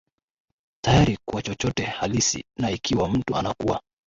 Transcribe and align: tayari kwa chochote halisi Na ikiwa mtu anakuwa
tayari 0.81 1.17
kwa 1.25 1.41
chochote 1.41 1.83
halisi 1.83 2.45
Na 2.59 2.71
ikiwa 2.71 3.09
mtu 3.09 3.35
anakuwa 3.35 3.81